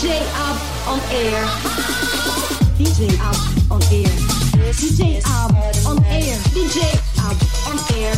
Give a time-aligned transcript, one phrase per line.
[0.00, 0.56] DJ Ab
[0.86, 1.44] on air.
[2.78, 3.36] DJ Ab
[3.68, 4.08] on air.
[4.72, 5.52] DJ Ab
[5.84, 6.38] on air.
[6.54, 6.78] DJ
[7.20, 7.36] Ab
[7.68, 8.16] on air.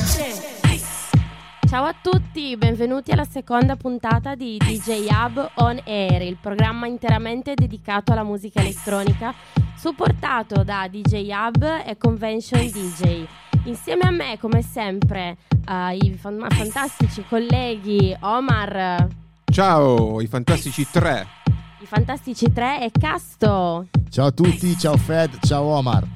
[1.69, 7.55] Ciao a tutti, benvenuti alla seconda puntata di DJ Hub On Air, il programma interamente
[7.55, 9.35] dedicato alla musica elettronica,
[9.75, 13.25] supportato da DJ Hub e Convention DJ.
[13.65, 15.37] Insieme a me, come sempre,
[15.67, 19.09] uh, i fan- fantastici colleghi Omar,
[19.53, 21.42] Ciao, i fantastici tre.
[21.83, 23.89] I fantastici tre e Casto.
[24.09, 26.07] Ciao a tutti, ciao Fed, ciao Omar.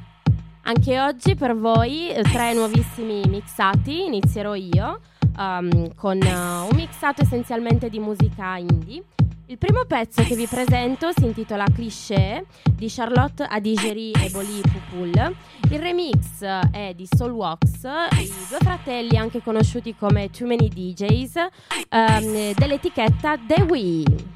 [0.63, 5.01] Anche oggi per voi eh, tre nuovissimi mixati, inizierò io
[5.37, 9.03] um, con uh, un mixato essenzialmente di musica indie.
[9.47, 15.37] Il primo pezzo che vi presento si intitola Cliché di Charlotte Adigeri e Boli Pupul.
[15.71, 17.85] Il remix eh, è di Soulwax,
[18.21, 21.35] i due fratelli anche conosciuti come Too Many DJs,
[21.89, 24.35] ehm, dell'etichetta The Wii.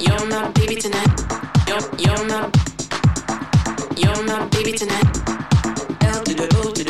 [0.00, 1.20] You're my baby tonight.
[1.68, 2.50] You're, you're my,
[3.96, 5.04] you're my baby tonight.
[6.02, 6.89] L to the O to the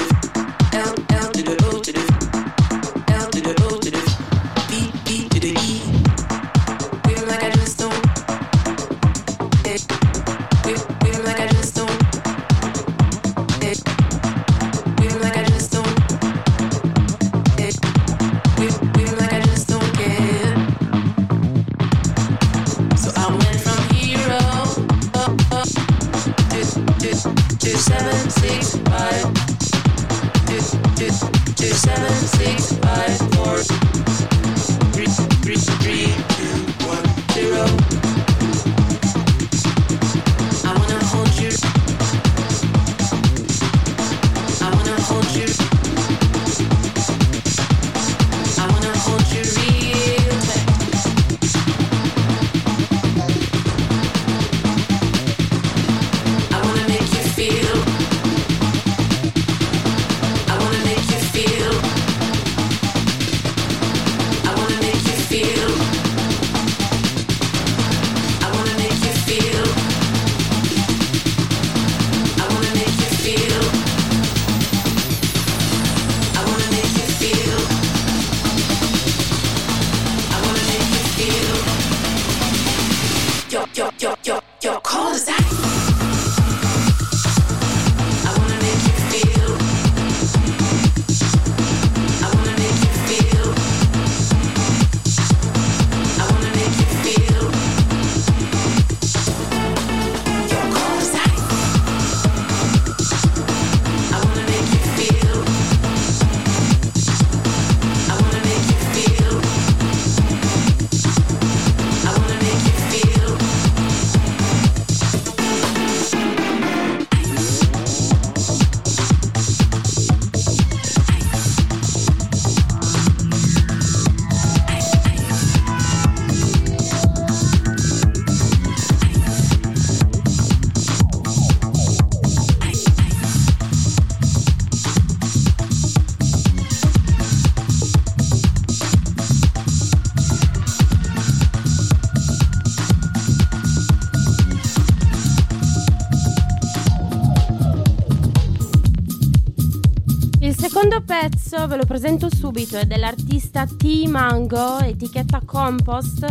[151.70, 156.26] ve lo presento subito, è dell'artista T Mango, etichetta Compost.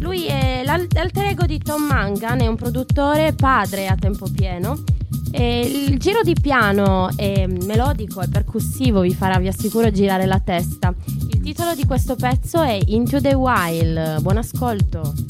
[0.00, 4.82] Lui è l'al- l'alter ego di Tom Mangan, è un produttore padre a tempo pieno.
[5.30, 10.38] E il giro di piano è melodico e percussivo, vi farà, vi assicuro, girare la
[10.38, 10.94] testa.
[11.30, 14.20] Il titolo di questo pezzo è Into the Wild.
[14.20, 15.23] Buon ascolto.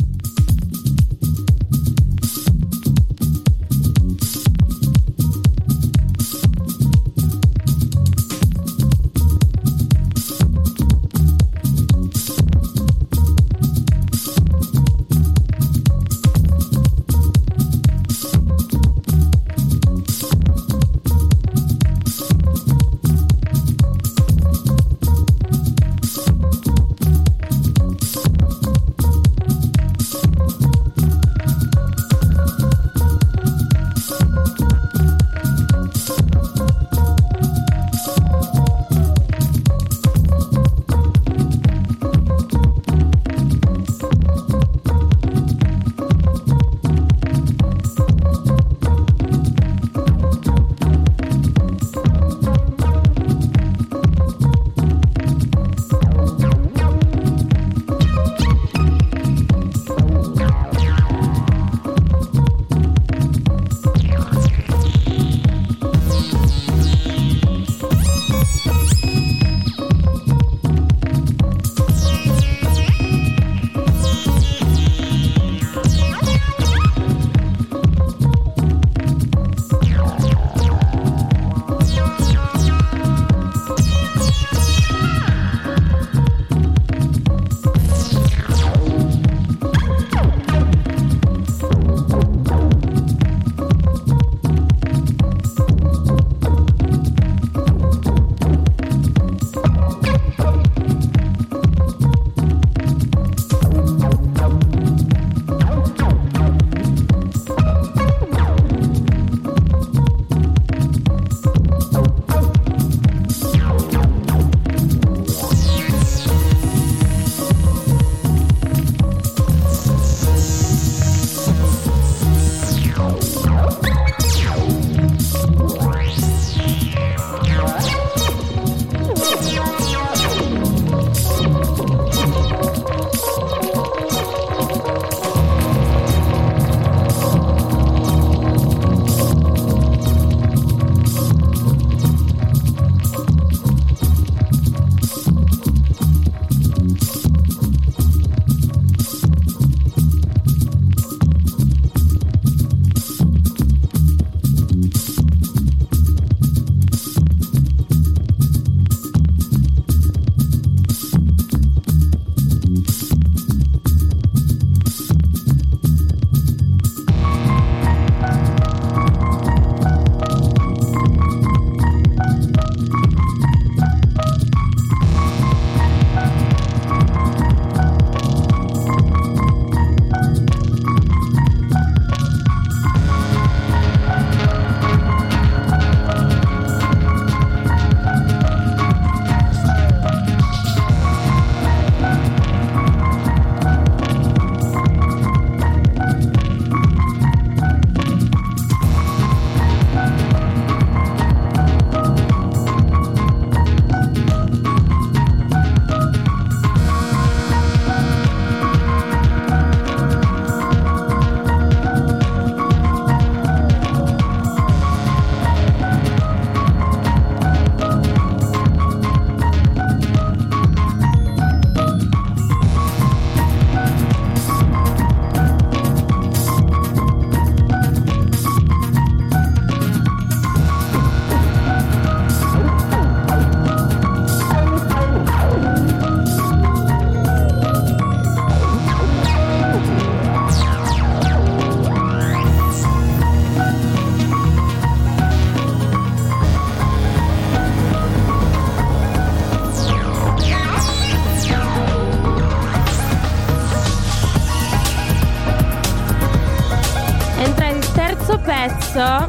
[257.74, 259.28] Il terzo pezzo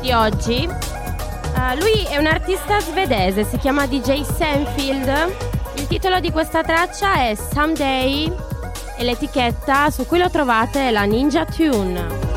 [0.00, 0.64] di oggi.
[0.64, 5.34] Eh, lui è un artista svedese, si chiama DJ Sanfield.
[5.76, 8.32] Il titolo di questa traccia è Someday
[8.96, 12.35] e l'etichetta su cui lo trovate è la Ninja Tune.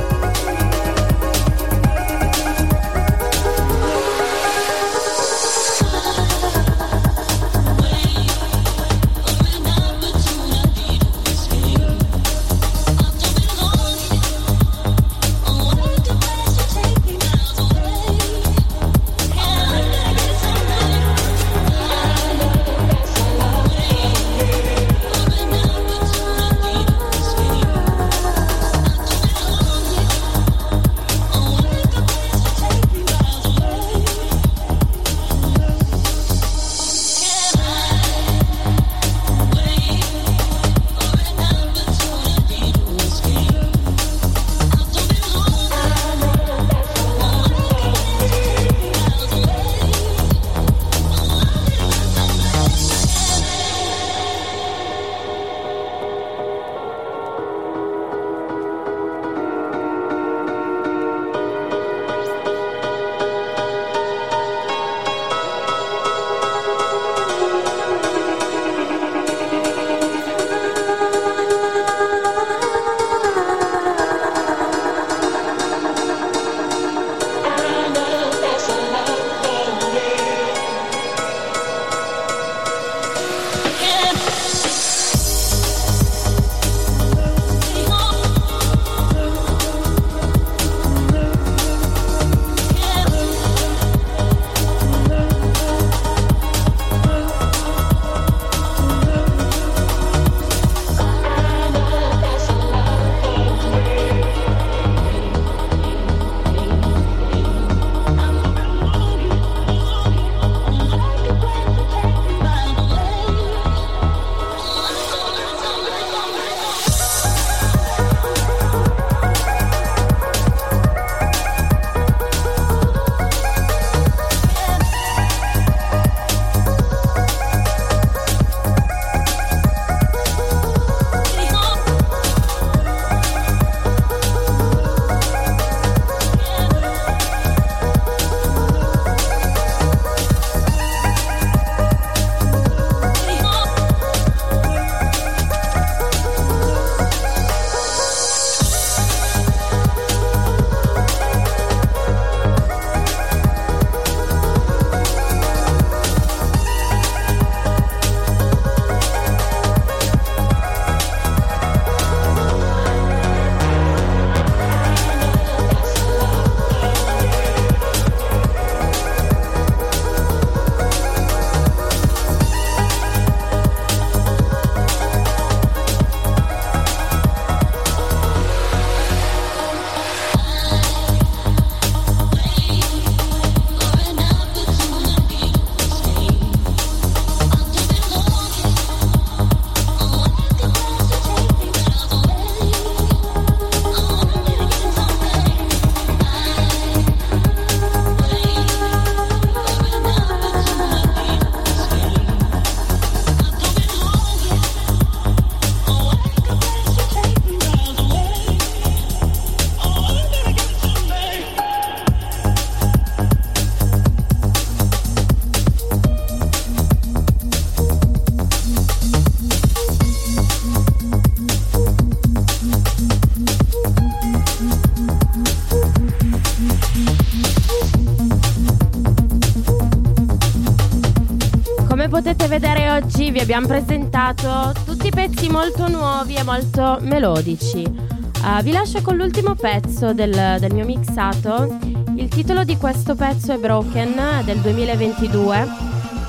[233.31, 237.83] Vi abbiamo presentato tutti pezzi molto nuovi e molto melodici.
[237.83, 241.77] Uh, vi lascio con l'ultimo pezzo del, del, mio mixato.
[242.15, 245.67] Il titolo di questo pezzo è Broken del 2022,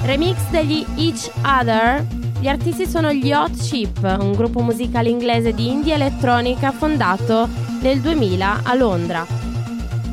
[0.02, 2.04] remix degli Each Other.
[2.38, 7.48] Gli artisti sono gli Hot Chip, un gruppo musicale inglese di indie elettronica fondato
[7.80, 9.26] nel 2000 a Londra.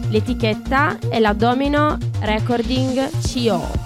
[0.09, 3.76] L'etichetta è la Domino Recording CO.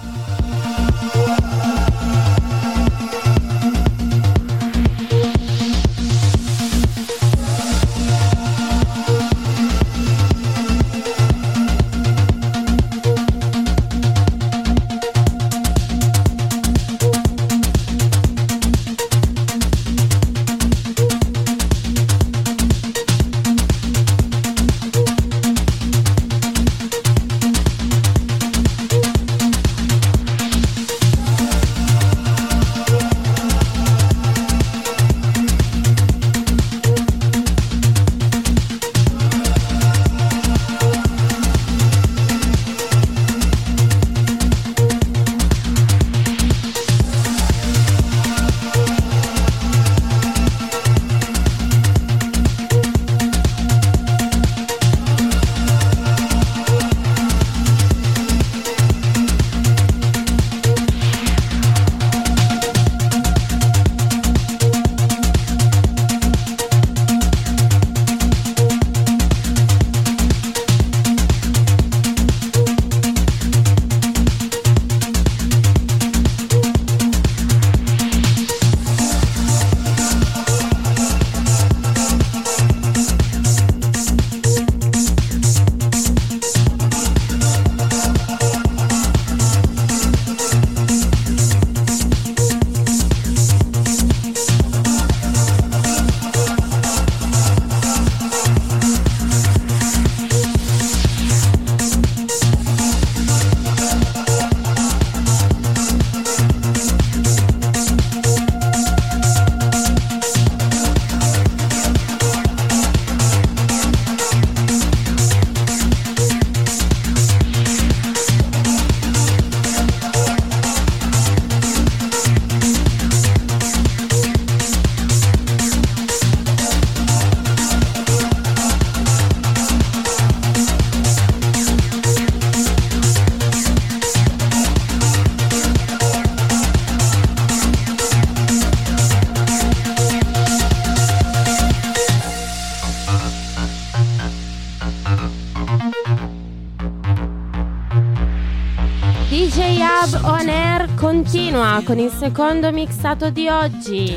[151.92, 154.16] con il secondo mixato di oggi.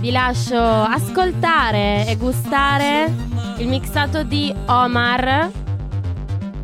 [0.00, 3.12] Vi lascio ascoltare e gustare
[3.58, 5.50] il mixato di Omar.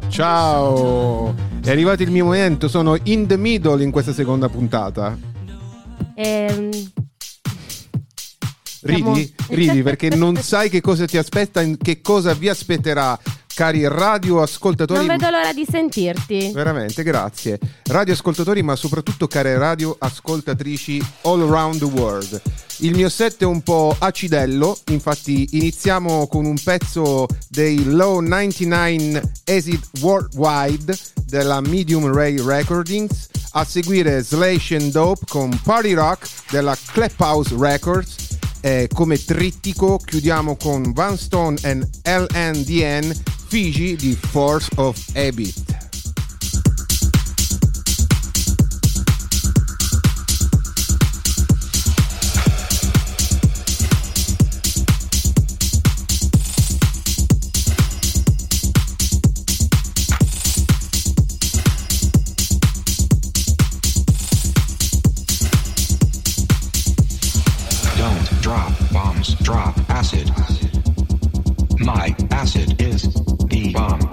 [0.09, 5.15] Ciao, è arrivato il mio momento, sono in the middle in questa seconda puntata.
[6.15, 6.71] Ehm...
[8.81, 13.19] Ridi, ridi perché non sai che cosa ti aspetta, che cosa vi aspetterà
[13.55, 15.07] cari radioascoltatori.
[15.07, 16.51] Non vedo l'ora di sentirti.
[16.53, 17.59] Veramente, grazie.
[17.85, 22.41] Radioascoltatori, ma soprattutto care radioascoltatrici all around the world.
[22.79, 29.21] Il mio set è un po' acidello, infatti iniziamo con un pezzo dei Low 99
[29.45, 36.77] Acid Worldwide della Medium Ray Recordings, a seguire Slash and Dope con Party Rock della
[36.93, 43.13] Claphouse Records eh, come trittico chiudiamo con Van Stone and LNDN
[43.51, 45.55] Fiji di Force of Habit.
[68.41, 70.31] drop bombs, drop acid.
[71.81, 73.30] My acid is
[73.73, 74.10] bomb.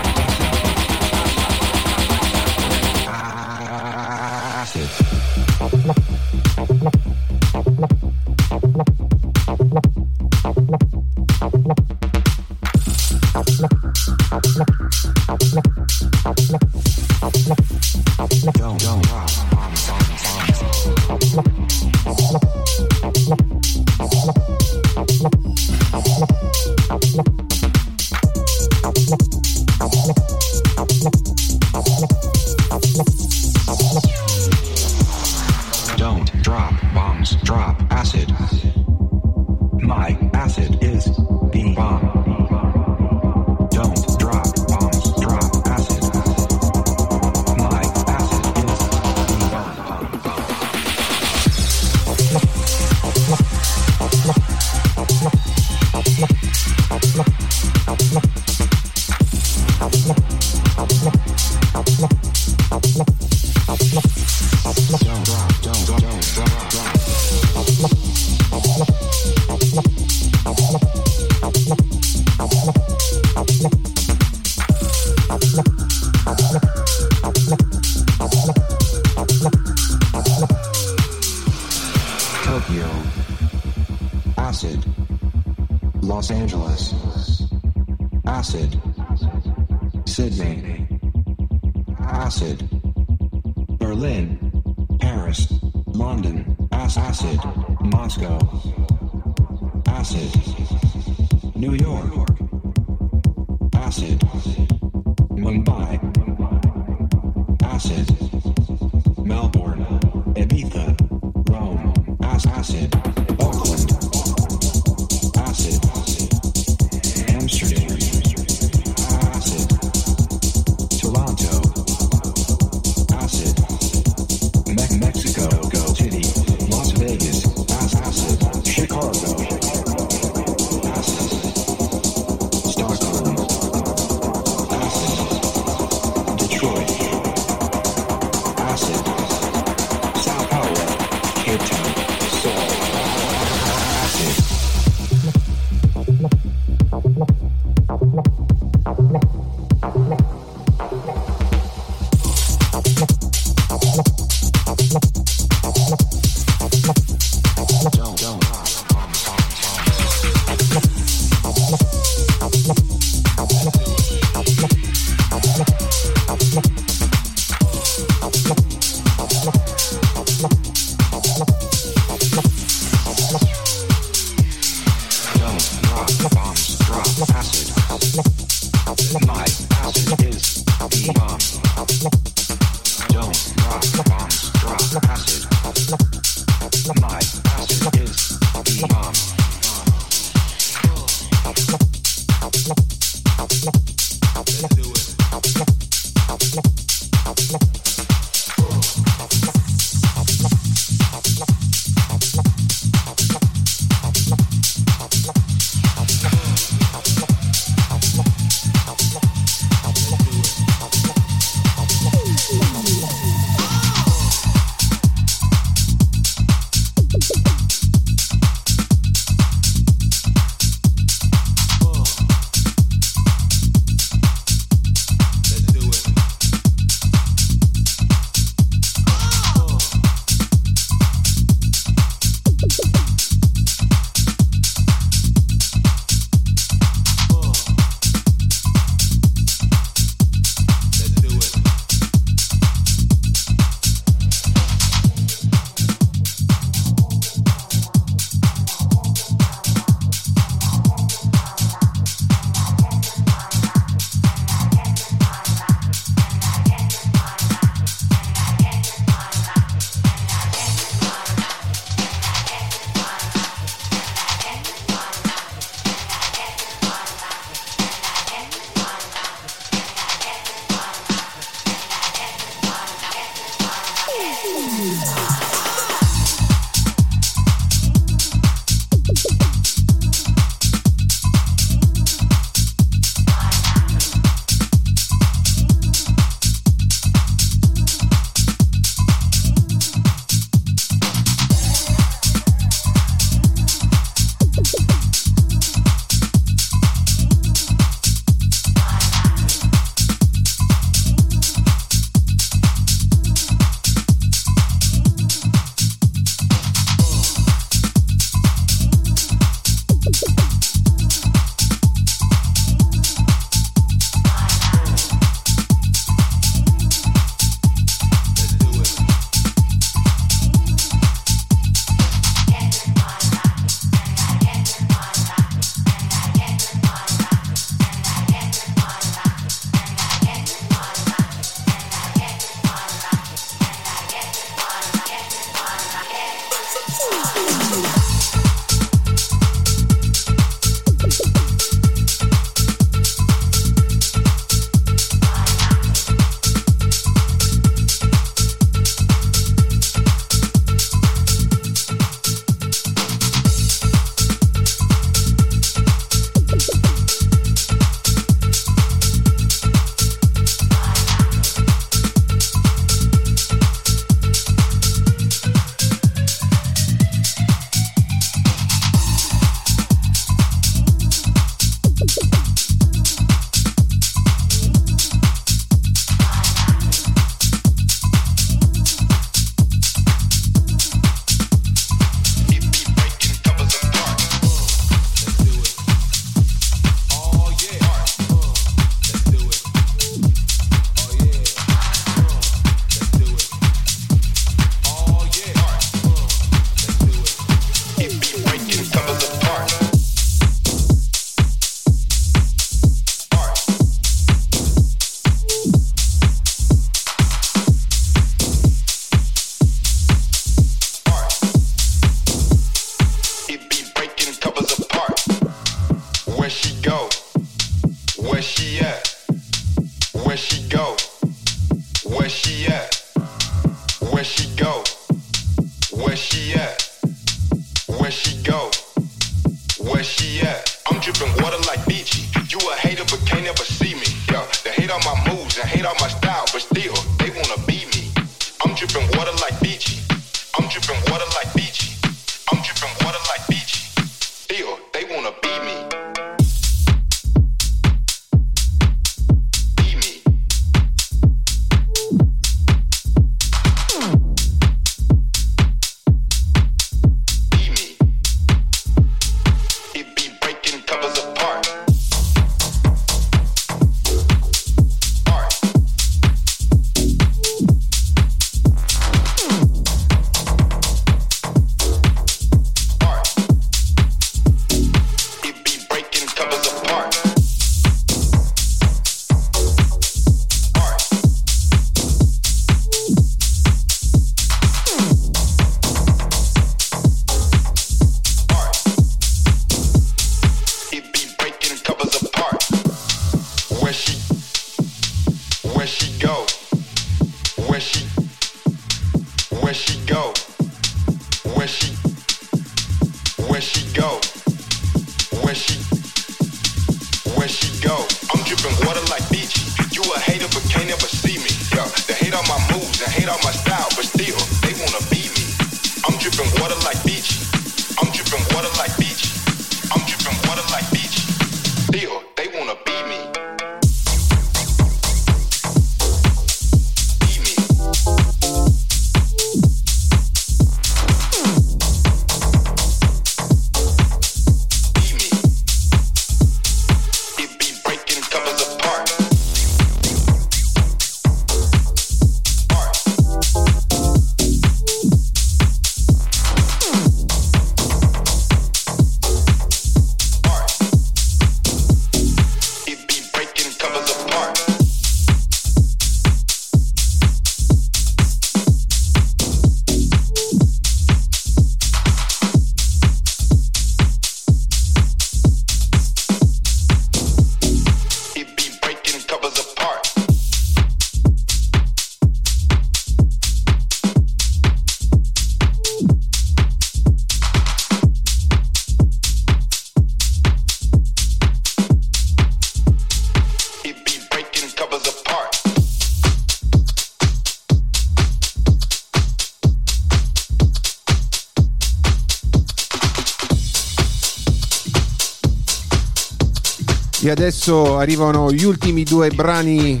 [597.24, 600.00] E adesso arrivano gli ultimi due brani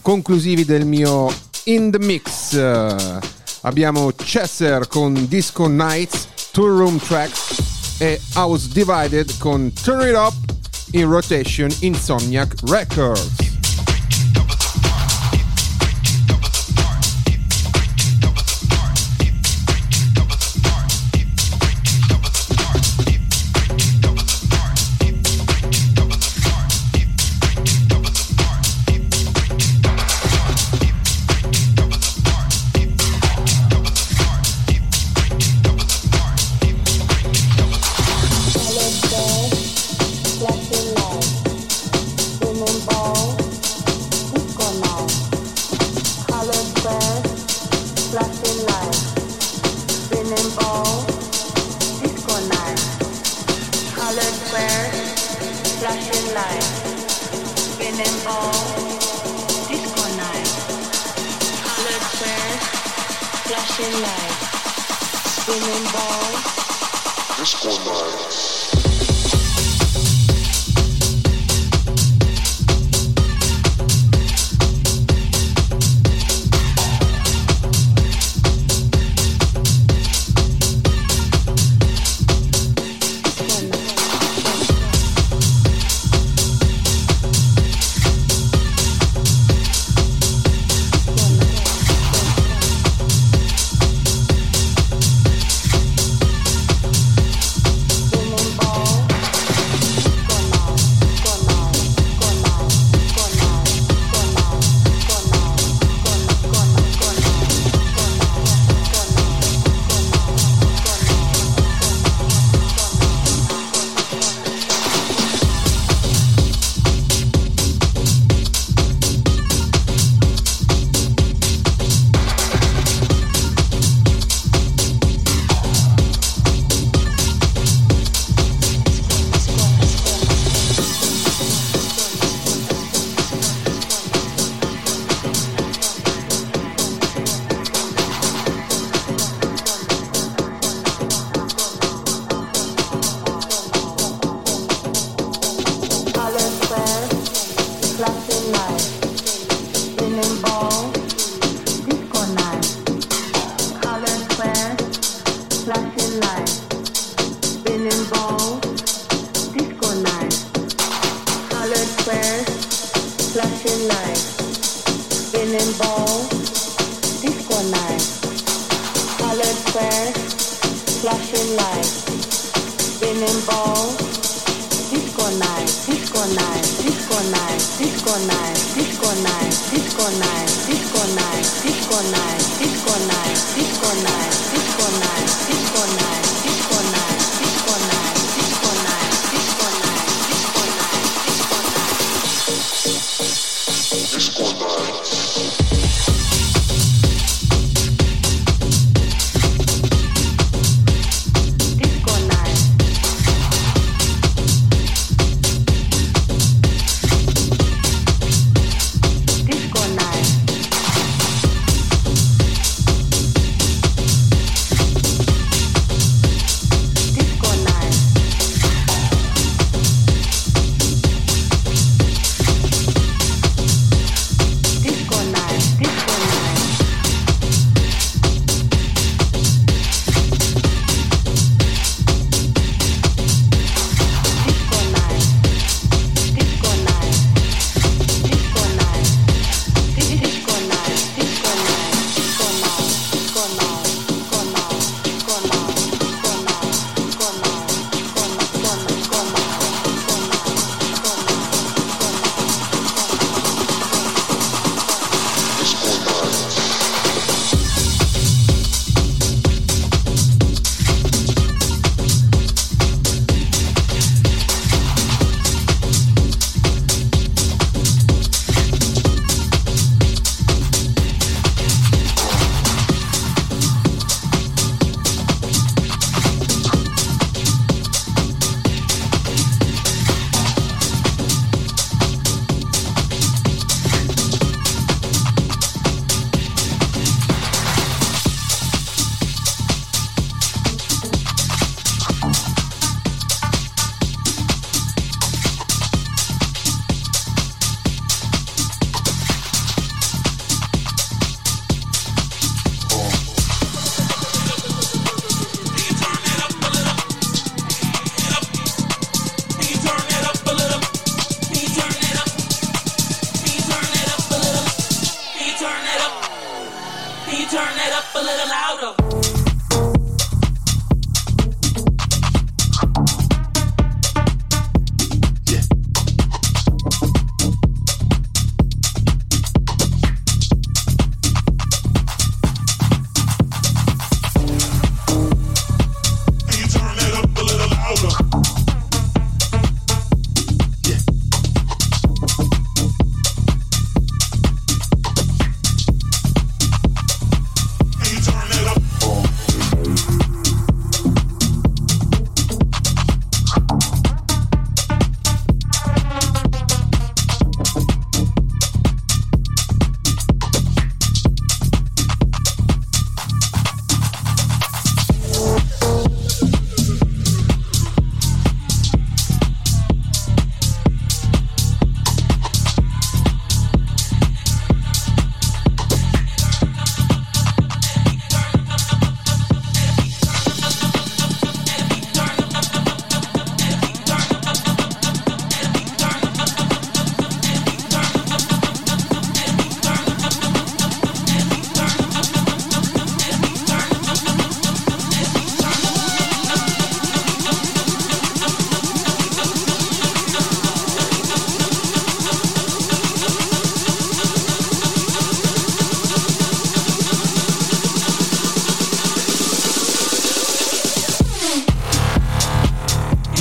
[0.00, 1.28] conclusivi del mio
[1.64, 2.56] In The Mix.
[3.62, 10.34] Abbiamo Chesser con Disco Nights, Two Room Tracks e House Divided con Turn It Up
[10.92, 13.41] in Rotation Insomniac Records.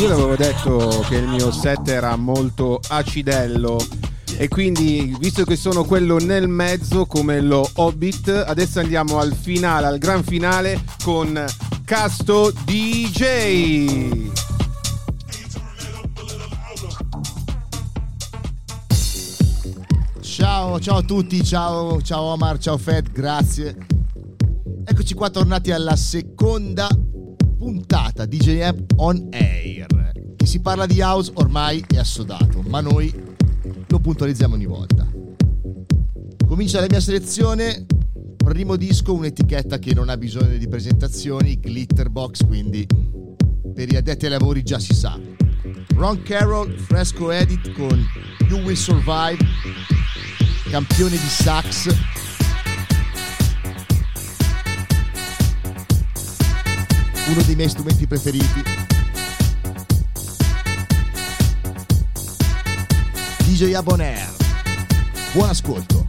[0.02, 3.80] io l'avevo detto che il mio set era molto acidello
[4.36, 9.86] e quindi visto che sono quello nel mezzo come lo Hobbit adesso andiamo al finale
[9.86, 11.46] al gran finale con
[11.86, 14.30] Casto DJ
[20.22, 23.78] Ciao, ciao a tutti, ciao, ciao Omar, ciao Fed, grazie.
[24.84, 26.88] Eccoci qua tornati alla seconda
[27.62, 29.71] puntata DJ App on Air
[30.52, 33.10] si parla di house ormai è assodato, ma noi
[33.88, 35.10] lo puntualizziamo ogni volta.
[36.46, 37.86] Comincia la mia selezione,
[38.36, 42.86] primo disco, un'etichetta che non ha bisogno di presentazioni, Glitterbox, quindi
[43.74, 45.18] per gli addetti ai lavori già si sa.
[45.96, 48.06] Ron Carroll, fresco edit con
[48.50, 49.38] You Will Survive,
[50.70, 51.96] campione di sax,
[57.30, 58.91] uno dei miei strumenti preferiti.
[63.62, 64.16] DJ Aboné.
[65.36, 66.01] Buon ascolto.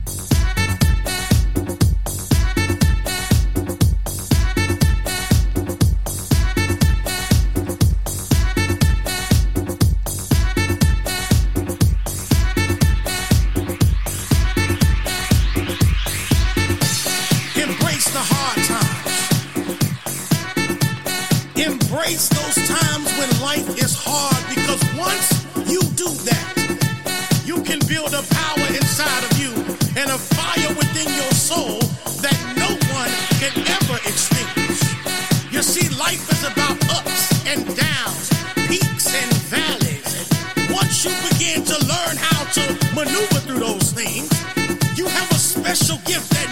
[38.68, 40.30] peaks and valleys.
[40.56, 42.62] And once you begin to learn how to
[42.94, 44.30] maneuver through those things,
[44.98, 46.51] you have a special gift that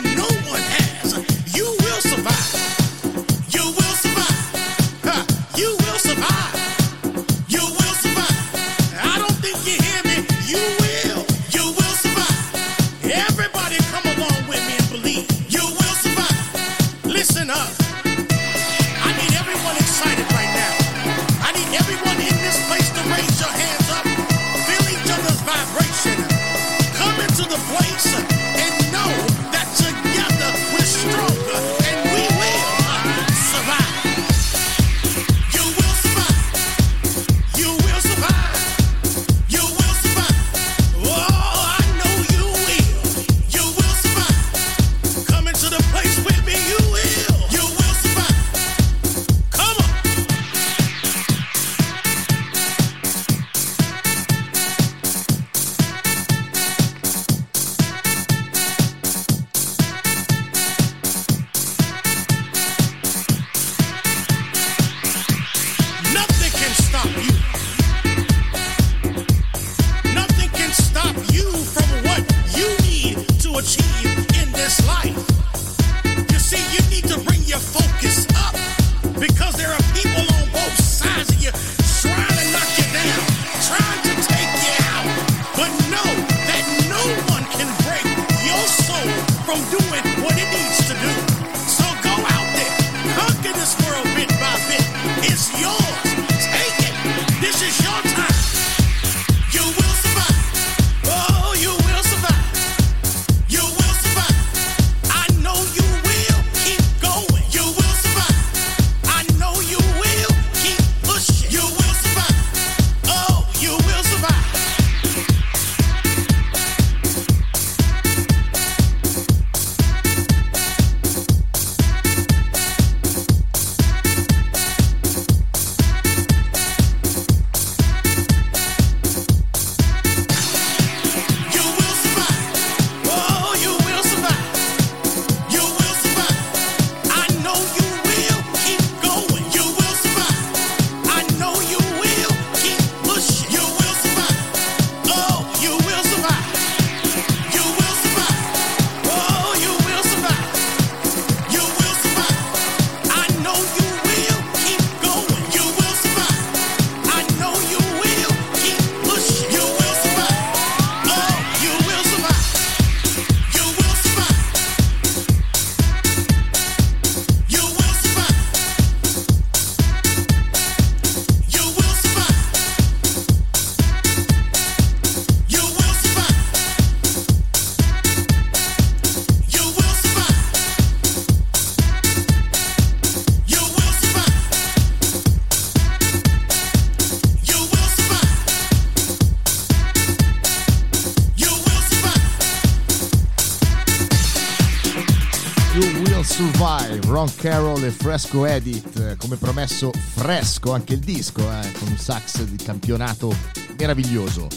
[198.11, 203.33] Fresco Edit, eh, come promesso fresco anche il disco, eh, con un sax di campionato
[203.79, 204.49] meraviglioso.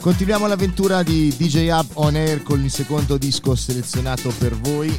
[0.00, 4.98] Continuiamo l'avventura di DJ Hub On Air con il secondo disco selezionato per voi.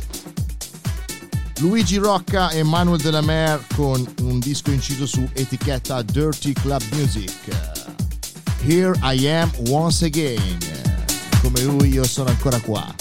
[1.58, 6.82] Luigi Rocca e Manuel de la Mer con un disco inciso su etichetta Dirty Club
[6.93, 7.47] Music.
[8.66, 10.58] Here I am once again.
[11.41, 12.99] Come lui io sono ancora qua.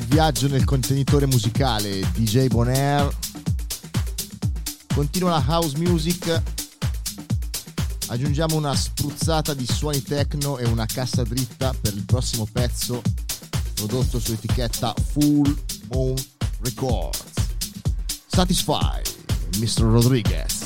[0.00, 3.14] Il viaggio nel contenitore musicale DJ Bonaire.
[4.94, 6.42] Continua la house music.
[8.08, 13.02] Aggiungiamo una spruzzata di suoni techno e una cassa dritta per il prossimo pezzo
[13.74, 15.56] prodotto su etichetta Full
[15.92, 16.16] Moon
[16.62, 17.24] Records.
[18.26, 19.02] Satisfy,
[19.58, 19.82] Mr.
[19.82, 20.59] Rodriguez.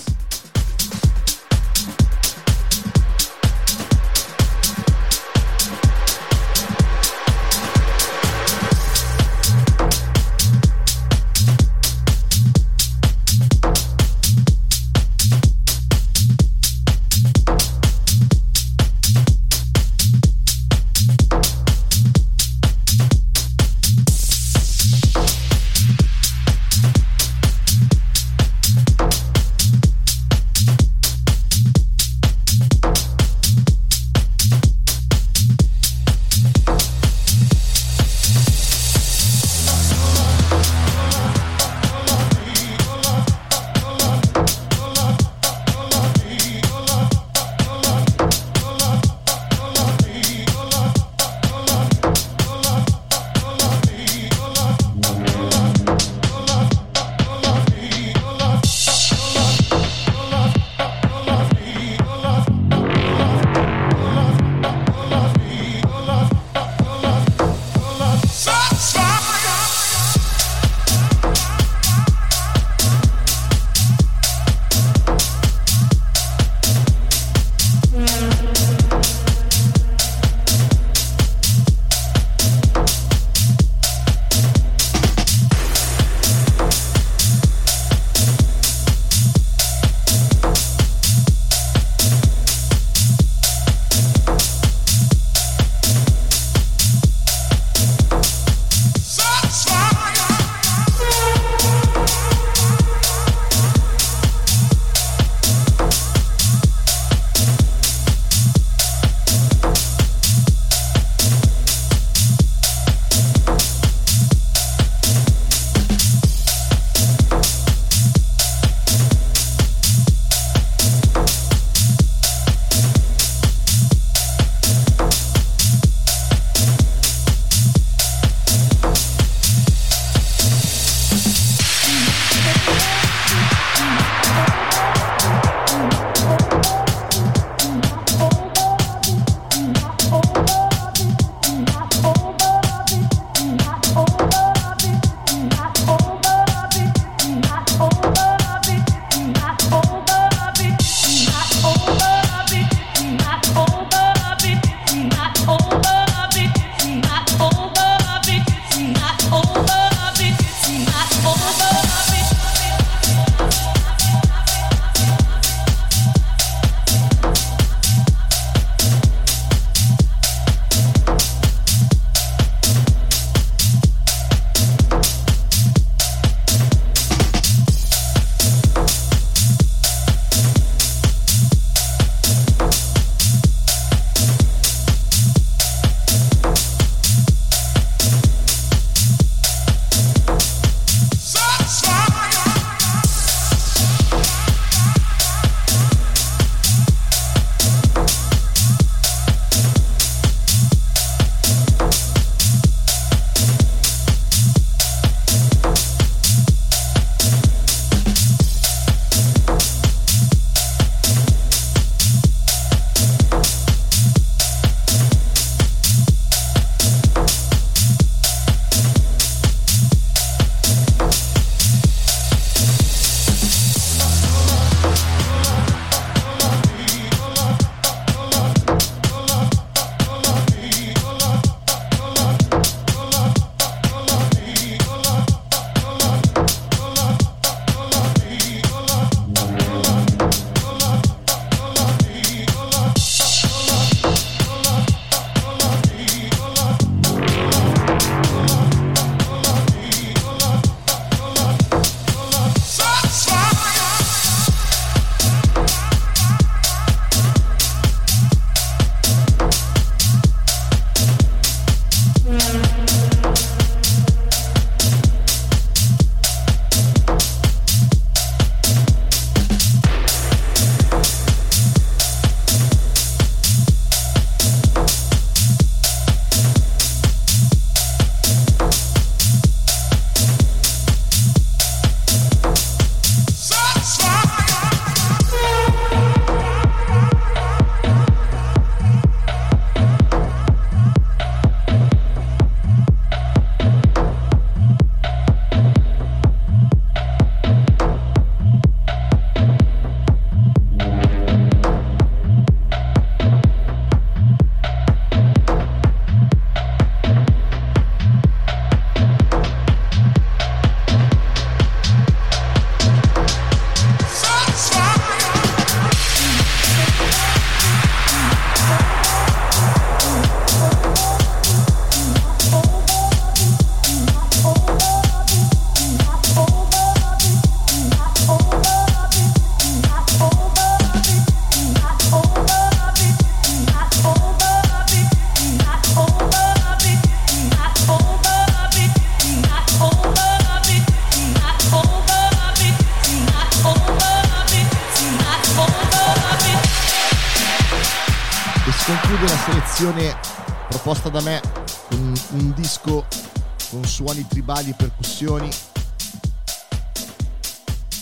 [353.95, 355.49] Suoni tribali e percussioni.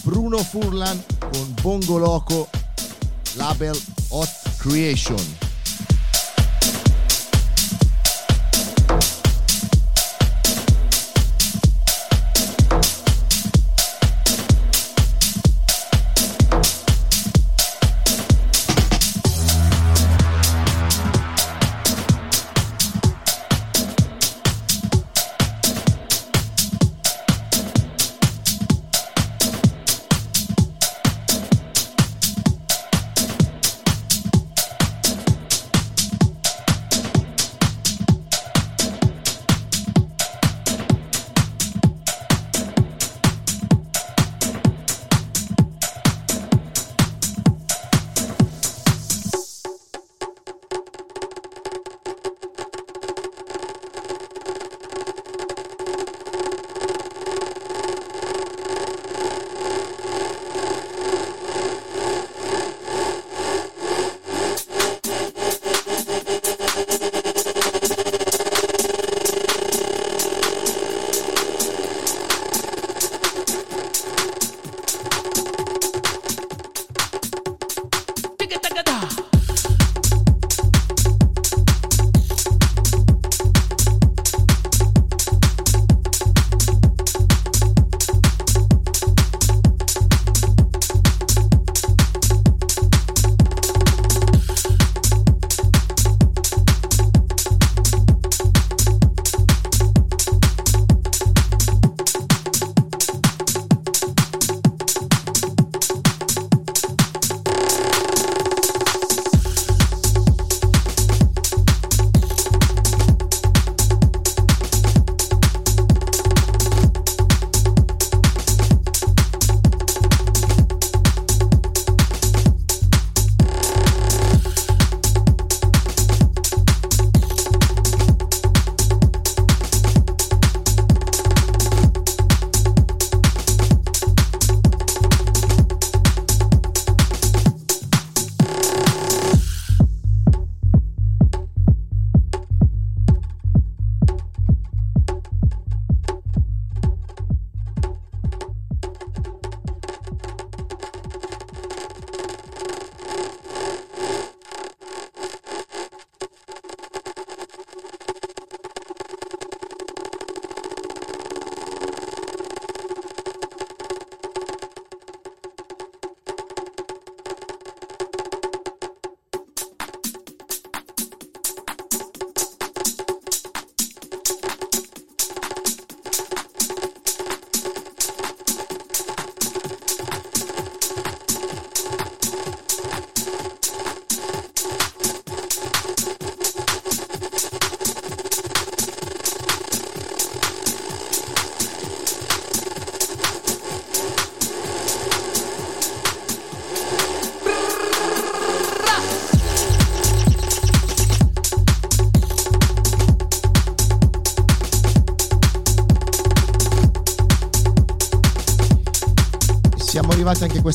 [0.04, 2.48] Bruno Furlan con Bongo Loco,
[3.34, 3.78] label
[4.08, 5.41] Hot Creation.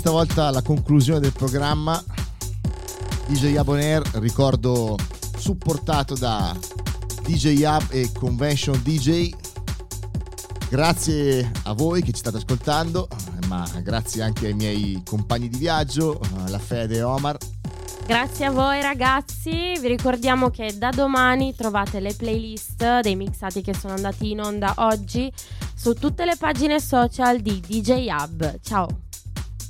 [0.07, 2.01] Questa volta alla conclusione del programma.
[3.27, 4.95] DJ Abonair, ricordo
[5.37, 6.55] supportato da
[7.23, 9.31] DJ Hub e Convention DJ.
[10.69, 13.09] Grazie a voi che ci state ascoltando,
[13.47, 17.37] ma grazie anche ai miei compagni di viaggio, la Fede e Omar.
[18.05, 23.75] Grazie a voi ragazzi, vi ricordiamo che da domani trovate le playlist dei mixati che
[23.75, 25.29] sono andati in onda oggi
[25.75, 28.59] su tutte le pagine social di DJ Hub.
[28.61, 29.06] Ciao!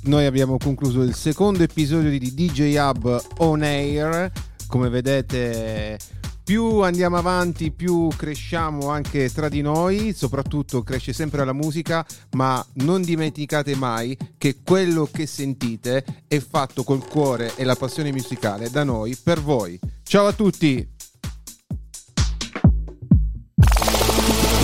[0.02, 4.30] Noi abbiamo concluso il secondo episodio di DJ Hub On Air.
[4.66, 5.98] Come vedete,
[6.44, 12.64] più andiamo avanti, più cresciamo anche tra di noi, soprattutto cresce sempre la musica, ma
[12.74, 18.70] non dimenticate mai che quello che sentite è fatto col cuore e la passione musicale
[18.70, 19.78] da noi per voi.
[20.04, 20.88] Ciao a tutti!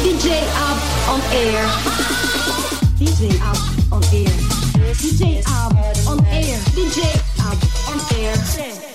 [0.02, 1.66] DJ Up on air.
[2.96, 4.43] DJ Up on air.
[4.98, 5.72] DJ Ab
[6.08, 6.58] on air.
[6.74, 7.02] DJ
[7.38, 8.93] Ab on air.